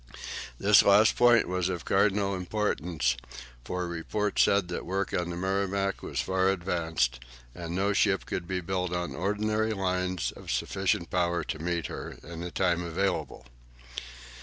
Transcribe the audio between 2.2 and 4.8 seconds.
importance, for report said